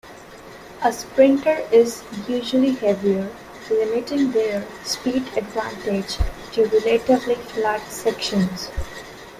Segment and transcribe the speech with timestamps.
[0.83, 3.29] A sprinter is usually heavier,
[3.69, 6.17] limiting their speed advantage
[6.53, 8.71] to relatively flat sections.